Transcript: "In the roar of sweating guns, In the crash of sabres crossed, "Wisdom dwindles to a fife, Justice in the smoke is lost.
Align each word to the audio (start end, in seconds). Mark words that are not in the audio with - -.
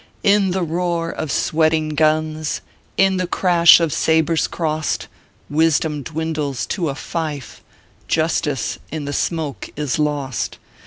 "In 0.23 0.49
the 0.49 0.63
roar 0.63 1.11
of 1.11 1.31
sweating 1.31 1.89
guns, 1.89 2.61
In 2.97 3.17
the 3.17 3.27
crash 3.27 3.79
of 3.79 3.93
sabres 3.93 4.47
crossed, 4.47 5.07
"Wisdom 5.47 6.01
dwindles 6.01 6.65
to 6.73 6.89
a 6.89 6.95
fife, 6.95 7.63
Justice 8.07 8.79
in 8.91 9.05
the 9.05 9.13
smoke 9.13 9.69
is 9.75 9.99
lost. 9.99 10.57